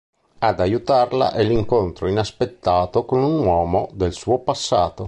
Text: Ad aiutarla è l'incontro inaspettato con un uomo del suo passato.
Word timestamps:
Ad 0.39 0.59
aiutarla 0.59 1.31
è 1.31 1.43
l'incontro 1.43 2.07
inaspettato 2.07 3.05
con 3.05 3.21
un 3.23 3.45
uomo 3.45 3.87
del 3.93 4.13
suo 4.13 4.39
passato. 4.39 4.99